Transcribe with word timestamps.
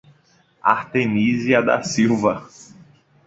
Artenizia 0.63 1.61
da 1.61 1.83
Silva 1.83 2.47